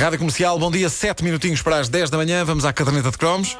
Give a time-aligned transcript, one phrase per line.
[0.00, 3.18] Rádio Comercial, bom dia, 7 minutinhos para as 10 da manhã, vamos à caderneta de
[3.18, 3.54] cromos.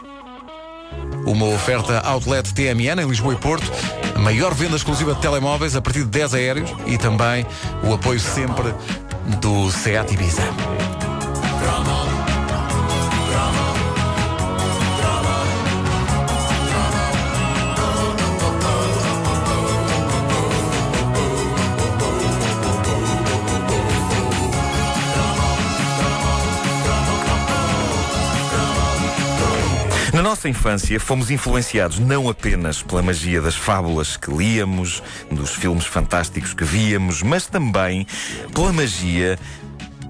[1.26, 3.70] Uma oferta Outlet TMN em Lisboa e Porto,
[4.14, 7.44] a maior venda exclusiva de telemóveis a partir de 10 aéreos e também
[7.84, 8.74] o apoio sempre
[9.38, 10.42] do SEAT Ibiza.
[30.20, 35.86] Na nossa infância fomos influenciados não apenas pela magia das fábulas que líamos, dos filmes
[35.86, 38.06] fantásticos que víamos, mas também
[38.54, 39.38] pela magia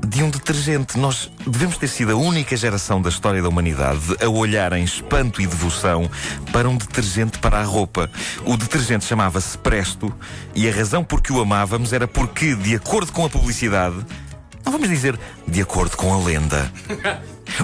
[0.04, 0.98] de um detergente.
[0.98, 5.40] Nós devemos ter sido a única geração da história da humanidade a olhar em espanto
[5.40, 6.10] e devoção
[6.50, 8.10] para um detergente para a roupa.
[8.44, 10.12] O detergente chamava-se Presto
[10.56, 14.04] e a razão por que o amávamos era porque, de acordo com a publicidade,
[14.64, 16.68] não vamos dizer de acordo com a lenda.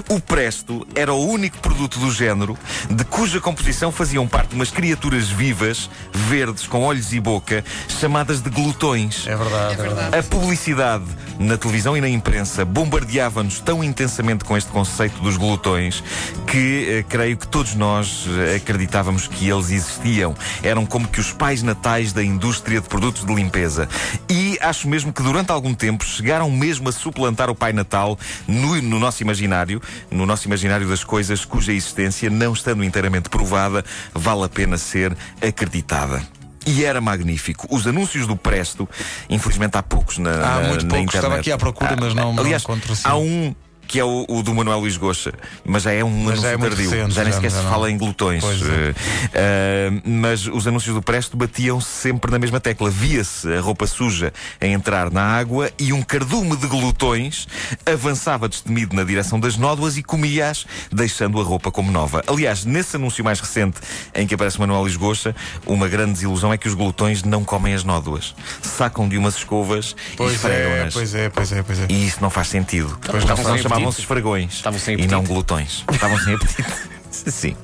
[0.09, 2.57] O Presto era o único produto do género
[2.89, 8.49] de cuja composição faziam parte umas criaturas vivas, verdes, com olhos e boca, chamadas de
[8.49, 9.25] glutões.
[9.27, 10.17] É verdade.
[10.17, 11.05] A publicidade
[11.39, 16.03] na televisão e na imprensa bombardeava-nos tão intensamente com este conceito dos glutões
[16.47, 20.35] que eh, creio que todos nós eh, acreditávamos que eles existiam.
[20.63, 23.87] Eram como que os pais natais da indústria de produtos de limpeza.
[24.29, 28.81] E acho mesmo que durante algum tempo chegaram mesmo a suplantar o Pai Natal no,
[28.81, 34.43] no nosso imaginário, no nosso imaginário das coisas cuja existência, não estando inteiramente provada, vale
[34.45, 36.21] a pena ser acreditada.
[36.65, 37.65] E era magnífico.
[37.73, 38.87] Os anúncios do Presto,
[39.29, 41.05] infelizmente há poucos na, Há muito na poucos.
[41.05, 41.15] internet.
[41.15, 43.03] Estava aqui à procura, mas não- não aliás, encontro assim.
[43.05, 43.55] há um
[43.87, 45.33] que é o, o do Manuel Luís Goxa,
[45.65, 46.89] mas já é um Mas anúncio já é tardio.
[46.89, 48.43] recente, já nem sequer se não- fala em glutões.
[48.43, 48.93] Pois é.
[49.33, 52.89] Eh, mas os anúncios do Presto batiam sempre na mesma tecla.
[52.89, 57.47] Via-se a roupa suja a entrar na água e um cardume de glutões
[57.85, 62.23] avançava destemido na direção das nódoas e comia-as, deixando a roupa como nova.
[62.27, 63.77] Aliás, nesse anúncio mais recente
[64.13, 67.73] em que aparece Manuel Luís Goxa, uma grande desilusão é que os glutões não comem
[67.73, 68.35] as nódoas.
[68.61, 71.85] Sacam de umas escovas e Pois é, pois é, pois é, pois é.
[71.89, 72.97] E isso não faz sentido.
[73.05, 74.53] Pois Não, não senão faz chamavam-se esfregões.
[74.53, 75.11] Estavam sem e apetite.
[75.11, 75.83] não glutões.
[75.91, 76.63] Estavam sem apetite.
[77.11, 77.55] Sim.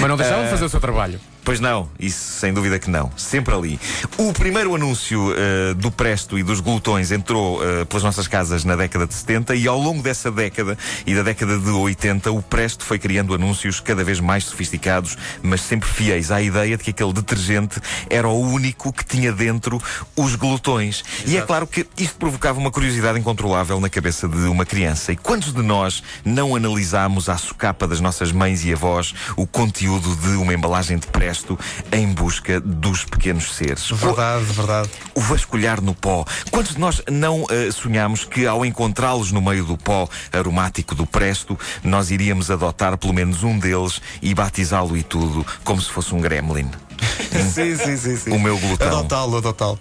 [0.00, 1.20] Mas não deixavam de fazer o seu trabalho.
[1.44, 3.10] Pois não, isso sem dúvida que não.
[3.16, 3.80] Sempre ali.
[4.16, 8.76] O primeiro anúncio eh, do Presto e dos glutões entrou eh, pelas nossas casas na
[8.76, 12.84] década de 70 e ao longo dessa década e da década de 80 o Presto
[12.84, 17.12] foi criando anúncios cada vez mais sofisticados, mas sempre fiéis à ideia de que aquele
[17.12, 19.82] detergente era o único que tinha dentro
[20.14, 21.02] os glutões.
[21.26, 25.10] E é claro que isto provocava uma curiosidade incontrolável na cabeça de uma criança.
[25.10, 30.16] E quantos de nós não analisámos à socapa das nossas mães e avós o conteúdo
[30.16, 31.56] de uma embalagem de Presto
[31.92, 33.88] em busca dos pequenos seres?
[33.92, 34.90] Verdade, verdade.
[35.14, 36.24] o vasculhar no pó.
[36.50, 41.06] Quantos de nós não eh, sonhamos que ao encontrá-los no meio do pó aromático do
[41.06, 46.12] presto, nós iríamos adotar pelo menos um deles e batizá-lo e tudo, como se fosse
[46.12, 46.68] um gremlin?
[47.54, 48.30] sim, sim, sim, sim.
[48.32, 48.98] O meu glutão.
[48.98, 49.78] Adotá-lo, adotá-lo.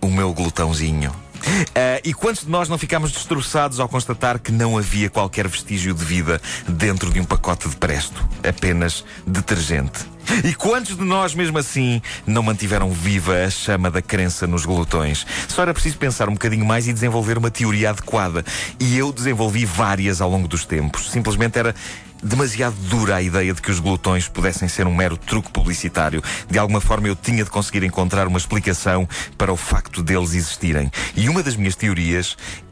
[0.00, 1.14] O meu glutãozinho.
[1.74, 5.94] Ah, e quantos de nós não ficámos destroçados ao constatar que não havia qualquer vestígio
[5.94, 8.26] de vida dentro de um pacote de presto?
[8.46, 10.00] Apenas detergente.
[10.44, 15.26] E quantos de nós, mesmo assim, não mantiveram viva a chama da crença nos glutões?
[15.48, 18.44] Só era preciso pensar um bocadinho mais e desenvolver uma teoria adequada.
[18.78, 21.10] E eu desenvolvi várias ao longo dos tempos.
[21.10, 21.74] Simplesmente era
[22.22, 26.22] demasiado dura a ideia de que os glutões pudessem ser um mero truque publicitário.
[26.48, 30.90] De alguma forma eu tinha de conseguir encontrar uma explicação para o facto deles existirem.
[31.16, 31.89] E uma das minhas teorias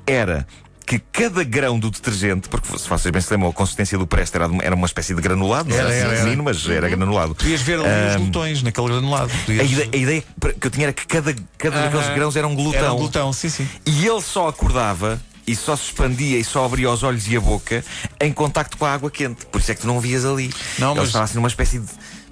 [0.07, 0.47] era
[0.87, 4.37] que cada grão do detergente, porque se vocês bem se lembram, a consistência do Presto
[4.37, 7.35] era, era uma espécie de granulado, não Era, era, pequenino, mas era granulado.
[7.35, 9.31] Podias ver ali os glutões naquele granulado.
[9.31, 9.71] A Podias...
[9.71, 10.25] ideia, a ideia
[10.59, 12.81] que eu tinha era que cada, cada daqueles grãos era um glutão.
[12.81, 13.69] Era um glutão, sim, sim.
[13.85, 17.41] E ele só acordava e só se expandia e só abria os olhos e a
[17.41, 17.85] boca
[18.19, 19.45] em contacto com a água quente.
[19.45, 20.51] Por isso é que tu não o vias ali.
[20.79, 21.89] Não, ele mas- estava assim numa espécie de.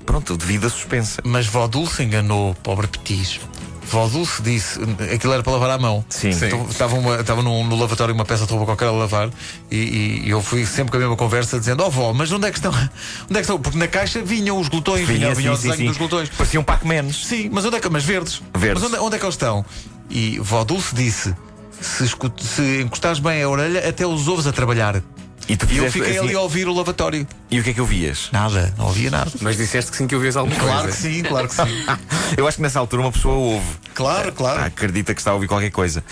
[0.06, 1.20] Pronto, de vida suspensa.
[1.24, 3.40] Mas Vó Dulce enganou o pobre Petis.
[3.88, 4.78] Vó Dulce disse,
[5.14, 6.04] aquilo era para lavar à mão.
[6.08, 6.32] Sim.
[6.32, 6.46] Sim.
[6.46, 9.30] Então, Estava, uma- estava num- no lavatório uma peça de roupa qualquer a lavar
[9.70, 12.46] e, e- e eu fui sempre com a mesma conversa dizendo: Ó vó, mas onde
[12.46, 12.72] é que estão?
[13.30, 13.58] Onde é que estão?
[13.60, 16.28] Porque na caixa vinham os glutões, vinha, vinha o desenho dos glutões.
[16.30, 17.24] Pareciam Pac-Mans.
[17.26, 17.88] Sim, mas onde é que.
[17.88, 18.42] Mas verdes.
[18.56, 18.82] Verdes.
[18.82, 19.64] Mas onde, onde é que eles estão?
[20.10, 21.34] E Vó Dulce disse:
[21.80, 25.02] se, escu- se encostares bem a orelha, até os ouves a trabalhar.
[25.48, 27.26] E, tu eu fiquei assim- ali a ouvir o lavatório.
[27.50, 28.28] E o que é que eu vias?
[28.32, 29.30] Nada, não ouvia nada.
[29.40, 30.96] Mas disseste que sim que ouvias alguma Claro coisa.
[30.96, 31.62] que sim, claro que sim.
[32.36, 33.66] Eu acho que nessa altura uma pessoa ouve.
[33.94, 34.60] Claro, claro.
[34.60, 36.02] Ah, acredita que está a ouvir qualquer coisa.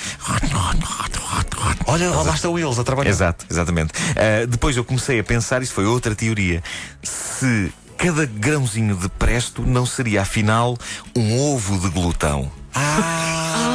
[1.86, 3.10] Olha, lá estão eles a trabalhar.
[3.10, 3.92] Exato, exatamente.
[4.16, 6.62] Ah, depois eu comecei a pensar, isso foi outra teoria.
[7.02, 10.78] Se cada grãozinho de presto não seria afinal
[11.16, 12.50] um ovo de glutão.
[12.74, 13.70] Ah,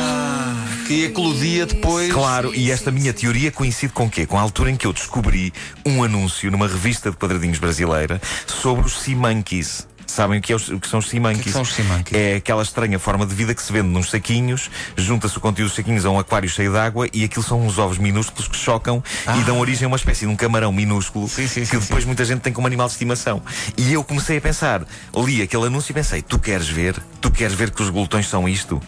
[0.90, 2.12] que eclodia depois.
[2.12, 4.26] Claro, e esta minha teoria coincide com o quê?
[4.26, 5.54] Com a altura em que eu descobri
[5.86, 9.88] um anúncio numa revista de quadradinhos brasileira sobre os Monkeys.
[10.08, 12.20] Sabem o que, é os- o que são os que é são os Monkeys?
[12.20, 15.76] É aquela estranha forma de vida que se vende nos saquinhos, junta-se o conteúdo dos
[15.76, 19.04] saquinhos a um aquário cheio de água e aquilo são uns ovos minúsculos que chocam
[19.40, 21.30] e dão origem a uma espécie de um camarão minúsculo Ah.
[21.30, 23.44] Sim, sim, que sim, depois muita gente tem como animal de estimação.
[23.78, 24.84] E eu comecei a pensar,
[25.16, 26.96] li aquele anúncio e pensei: tu queres ver?
[27.22, 28.82] Tu queres ver que os glutões são isto?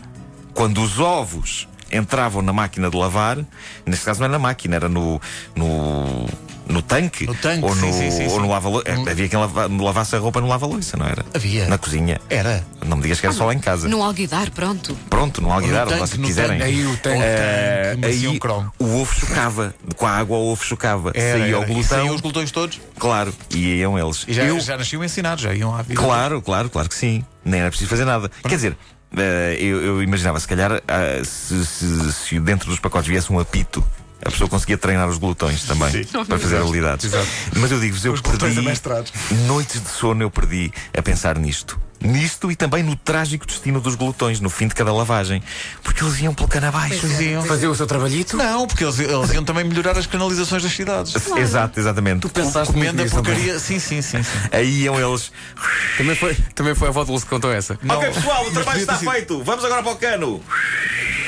[0.55, 3.37] Quando os ovos entravam na máquina de lavar,
[3.85, 5.19] neste caso não era na máquina, era no.
[5.55, 6.25] no
[6.67, 8.85] no tanque, No tanque, ou no, sim, sim, sim, ou no lava-louça.
[9.09, 11.25] Havia quem lava, lavasse a roupa no lava-louça, não era?
[11.33, 11.67] Havia.
[11.67, 12.21] Na cozinha.
[12.29, 12.65] Era.
[12.85, 13.89] Não me digas que era só lá em casa.
[13.89, 14.97] No alguidar, pronto.
[15.09, 16.59] Pronto, no alguidar, No onde tanque, no quiserem.
[16.59, 16.63] tanque.
[16.63, 17.19] Aí o tanque.
[17.21, 18.71] Eh, tanque, macio aí cromo.
[18.79, 19.75] o ovo chocava.
[19.97, 21.11] Com a água o ovo chocava.
[21.13, 21.71] Era, Saía o era.
[21.71, 21.97] E glutão.
[21.97, 22.79] saíam os glutões todos.
[22.97, 24.23] Claro, e iam eles.
[24.25, 25.99] E já, Eu- já nasciam ensinados, já iam à vida.
[26.01, 27.25] Claro, claro, claro que sim.
[27.43, 28.31] Nem era preciso fazer nada.
[28.43, 28.75] Quer dizer, eh,
[29.59, 33.83] eu, eu imaginava, se calhar, ah, se, se- se dentro dos pacotes viesse um apito.
[34.23, 35.89] A pessoa conseguia treinar os glutões também
[36.25, 37.11] para fazer habilidades.
[37.59, 38.55] Mas eu digo-vos, eu Os perdi
[39.47, 41.79] noites de sono eu perdi a pensar nisto.
[42.01, 45.41] Nisto e também no trágico destino dos glutões no fim de cada lavagem.
[45.83, 46.99] Porque eles iam pelo cano abaixo.
[47.01, 47.23] Pois é.
[47.23, 47.43] Iam.
[47.43, 48.35] Fazer o seu trabalhito?
[48.35, 51.13] Não, porque eles, eles iam também melhorar as canalizações das cidades.
[51.37, 52.27] Exato, exatamente.
[52.29, 53.59] pensaste muito Comendo a porcaria.
[53.59, 54.23] Sim, sim, sim.
[54.23, 54.29] sim.
[54.51, 55.31] Aí iam eles.
[55.97, 57.77] Também foi, também foi a avó de Lúcio que contou essa.
[57.83, 59.43] Não, ok, pessoal, o trabalho está sido- feito.
[59.43, 60.41] Vamos agora para o cano.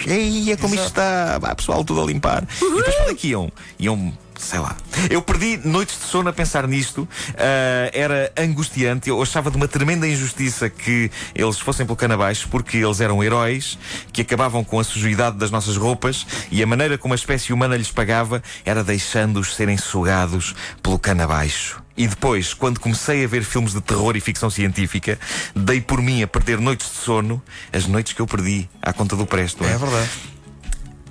[0.08, 1.38] Ei, é como isto está.
[1.40, 2.44] Vá, pessoal, tudo a limpar.
[2.62, 3.52] E depois para daqui iam?
[3.80, 4.18] Iam.
[4.44, 4.76] Sei lá.
[5.10, 7.08] Eu perdi noites de sono a pensar nisto.
[7.38, 9.10] Ah, era angustiante.
[9.10, 13.24] Eu achava de uma tremenda injustiça que eles fossem pelo cano abaixo, porque eles eram
[13.24, 13.78] heróis
[14.12, 17.78] que acabavam com a sujidade das nossas roupas e a maneira como a espécie humana
[17.78, 21.82] lhes pagava era deixando-os serem sugados pelo cano abaixo.
[21.96, 25.20] E depois, quando comecei a ver filmes de terror e ficção científica,
[25.56, 27.42] dei por mim a perder noites de sono,
[27.72, 29.64] as noites que eu perdi à conta do presto.
[29.64, 30.33] É verdade.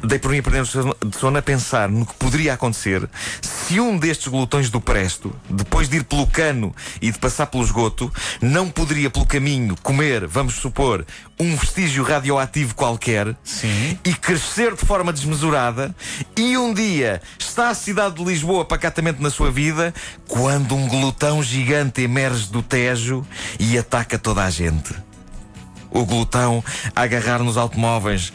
[0.04, 3.08] Dei por mim a perder de sono a pensar no que poderia acontecer
[3.40, 7.62] se um destes glutões do presto, depois de ir pelo cano e de passar pelo
[7.62, 11.06] esgoto, não poderia pelo caminho comer, vamos supor,
[11.38, 13.98] um vestígio radioativo qualquer Sim.
[14.04, 15.94] e crescer de forma desmesurada
[16.36, 19.94] e um dia está a cidade de Lisboa pacatamente na sua vida
[20.28, 23.26] quando um glutão gigante emerge do Tejo
[23.58, 24.94] e ataca toda a gente.
[25.90, 26.64] O glutão
[26.96, 28.32] a agarrar nos automóveis.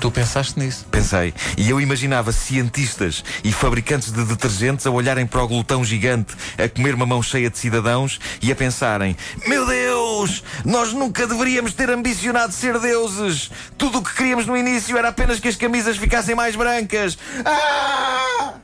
[0.00, 0.86] Tu pensaste nisso.
[0.90, 6.34] Pensei, e eu imaginava cientistas e fabricantes de detergentes a olharem para o glutão gigante,
[6.56, 9.14] a comer uma mão cheia de cidadãos e a pensarem:
[9.46, 13.50] Meu Deus, nós nunca deveríamos ter ambicionado ser deuses.
[13.76, 17.18] Tudo o que queríamos no início era apenas que as camisas ficassem mais brancas.
[17.44, 18.59] Ah!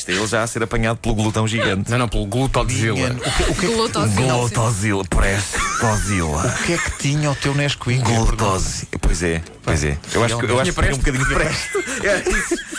[0.00, 1.90] Isto é ele já a ser apanhado pelo glutão gigante.
[1.90, 3.10] Não, não, pelo Glutozilla.
[3.12, 4.32] O que, o que, Glutosila.
[4.32, 6.46] Glutozila, prestozila.
[6.46, 7.98] o que é que tinha o teu Nesquik?
[8.02, 8.88] Glutose.
[8.98, 9.98] Pois é, pois é.
[10.14, 11.84] Eu acho que, eu acho que punha um bocadinho de presto.
[12.00, 12.22] É.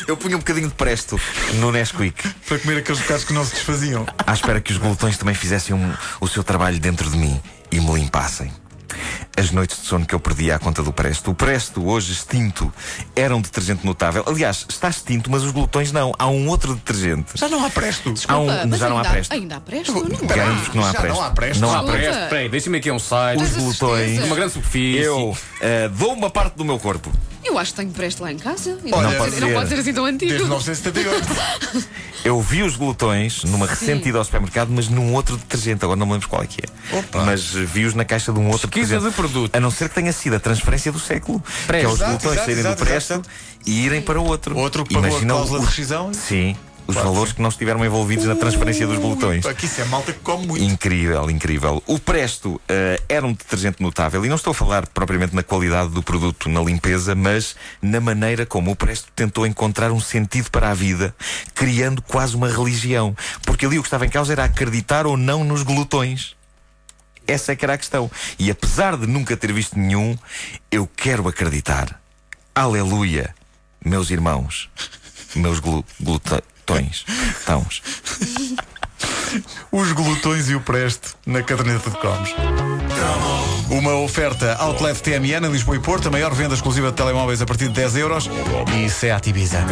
[0.07, 1.19] Eu punha um bocadinho de presto
[1.59, 2.27] no Nesquik.
[2.47, 4.03] Para comer aqueles bocados que não se desfaziam.
[4.25, 7.39] À espera que os glutões também fizessem um- o seu trabalho dentro de mim
[7.71, 8.51] e me limpassem.
[9.37, 11.31] As noites de sono que eu perdi à conta do Presto.
[11.31, 12.71] O Presto, hoje extinto,
[13.15, 14.23] era um detergente notável.
[14.27, 16.11] Aliás, está extinto, mas os glutões não.
[16.19, 17.31] Há um outro detergente.
[17.35, 18.13] Já não há presto.
[18.27, 19.33] Há um, já não há ainda, Presto.
[19.33, 19.93] Ainda há presto?
[19.93, 20.01] Não.
[20.03, 21.15] Que não há Já Presto.
[21.15, 21.61] não há Presto.
[21.61, 21.97] Não há Desculpa.
[21.97, 22.11] Presto.
[22.13, 23.41] Preste, peraí, deixa-me aqui um site.
[23.41, 24.23] Os glutões.
[24.23, 24.99] Uma grande superfície.
[24.99, 27.11] Eu eh, dou uma parte do meu corpo.
[27.43, 28.77] Eu acho que tenho presto lá em casa.
[28.85, 30.29] E Olha, não, pode ser, não pode ser assim tão antigo.
[30.29, 31.87] Desde 1978.
[32.23, 35.83] Eu vi os glutões numa recente ida ao supermercado, mas num outro detergente.
[35.83, 36.97] Agora não me lembro qual é que é.
[36.99, 37.23] Opa.
[37.25, 39.09] Mas vi-os na caixa de um outro Pesquisa detergente.
[39.11, 39.55] de produto.
[39.55, 41.43] A não ser que tenha sido a transferência do século.
[41.67, 43.29] Que é os Exato, glutões exato, saírem exato, do presto exato.
[43.65, 44.55] e irem para outro.
[44.55, 46.13] Outro que pagou a Imagina cláusula de os- rescisão.
[46.13, 46.55] Sim.
[46.87, 49.45] Os Claro, valores que não estiveram envolvidos na transferência dos glutões.
[49.45, 50.63] Aqui isso é malta que come muito.
[50.63, 51.81] Incrível, incrível.
[51.87, 55.89] O Presto eh, era um detergente notável e não estou a falar propriamente na qualidade
[55.89, 60.71] do produto na limpeza, mas na maneira como o Presto tentou encontrar um sentido para
[60.71, 61.15] a vida,
[61.55, 63.15] criando quase uma religião.
[63.45, 66.35] Porque ali o que estava em causa era acreditar ou não nos glutões.
[67.27, 68.11] Essa é que era a questão.
[68.37, 70.17] E apesar de nunca ter visto nenhum,
[70.69, 72.01] eu quero acreditar.
[72.53, 73.33] Aleluia,
[73.83, 74.69] meus irmãos,
[75.35, 75.85] meus glu
[76.71, 77.05] glutões.
[77.45, 77.81] Tãos.
[79.71, 82.33] Os glutões e o presto na caderneta de cromos.
[83.69, 87.45] Uma oferta Outlet TMN em Lisboa e Porto, a maior venda exclusiva de telemóveis a
[87.45, 88.29] partir de 10 euros
[88.75, 89.65] e Seat Ibiza.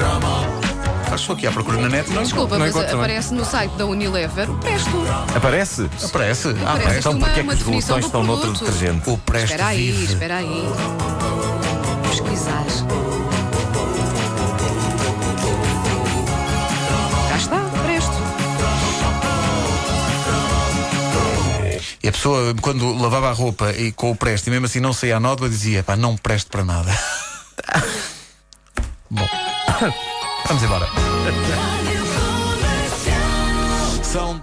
[1.09, 2.23] Faz só aqui à procura na net, não?
[2.23, 2.99] Desculpa, Não mas encontro, não.
[3.03, 4.89] aparece no site da Unilever o presto.
[5.35, 5.89] Aparece?
[6.03, 6.55] Aparece.
[6.65, 6.99] Ah, Aparece.
[6.99, 9.09] Então uma- porquê é que os glutões do estão noutro detergente?
[9.09, 10.13] O presto Espera aí, vive.
[10.13, 10.63] espera aí.
[12.09, 12.63] Pesquisar.
[22.19, 25.19] pessoa, quando lavava a roupa e com o preste, e mesmo assim não saía a
[25.19, 26.91] nódoa, dizia: pá, não preste para nada.
[29.09, 29.25] Bom,
[30.45, 30.85] vamos embora.
[34.03, 34.39] São